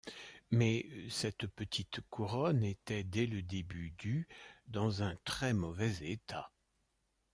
[0.49, 4.27] Mais cette petite couronne était dès le début du
[4.65, 6.49] dans un très mauvais état.